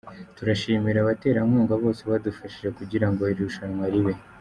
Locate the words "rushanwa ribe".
3.47-4.13